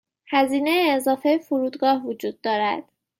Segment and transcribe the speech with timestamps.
[0.31, 2.83] هزینه اضافه فرودگاه وجود دارد.